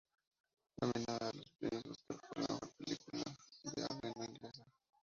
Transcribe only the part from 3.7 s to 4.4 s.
de habla no